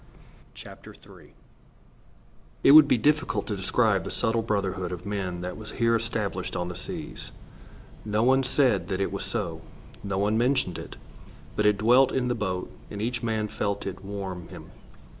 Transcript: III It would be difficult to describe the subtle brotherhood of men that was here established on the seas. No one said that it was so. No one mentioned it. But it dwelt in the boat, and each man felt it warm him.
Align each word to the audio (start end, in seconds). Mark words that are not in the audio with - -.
III 0.57 1.33
It 2.63 2.71
would 2.71 2.87
be 2.87 2.97
difficult 2.97 3.45
to 3.45 3.55
describe 3.55 4.03
the 4.03 4.09
subtle 4.09 4.41
brotherhood 4.41 4.91
of 4.91 5.05
men 5.05 5.41
that 5.41 5.57
was 5.57 5.73
here 5.73 5.95
established 5.95 6.55
on 6.55 6.69
the 6.69 6.75
seas. 6.75 7.31
No 8.03 8.23
one 8.23 8.41
said 8.41 8.87
that 8.87 8.99
it 8.99 9.11
was 9.11 9.23
so. 9.23 9.61
No 10.03 10.17
one 10.17 10.39
mentioned 10.39 10.79
it. 10.79 10.95
But 11.55 11.67
it 11.67 11.77
dwelt 11.77 12.11
in 12.11 12.29
the 12.29 12.33
boat, 12.33 12.71
and 12.89 12.99
each 12.99 13.21
man 13.21 13.47
felt 13.47 13.85
it 13.85 14.03
warm 14.03 14.47
him. 14.47 14.71